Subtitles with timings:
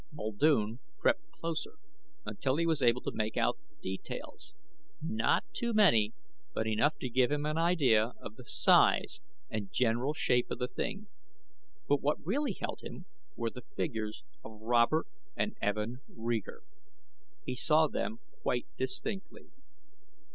[0.11, 1.73] Muldoon crept closer
[2.25, 4.55] until he was able to make out details.
[4.99, 6.13] Not too many
[6.55, 10.67] but enough to give him an idea of the size and general shape of the
[10.67, 11.05] thing.
[11.87, 15.05] But what really held him were the figures of Robert
[15.37, 16.63] and Evin Reeger.
[17.45, 19.49] He saw them quite distinctly.